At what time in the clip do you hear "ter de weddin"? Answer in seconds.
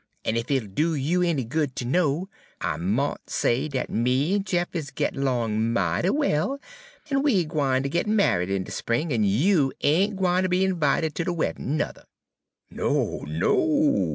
11.13-11.77